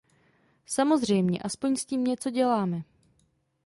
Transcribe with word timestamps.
Samozřejmě, 0.65 1.39
aspoň 1.39 1.75
s 1.75 1.85
tím 1.85 2.03
něco 2.03 2.29
děláme. 2.29 2.83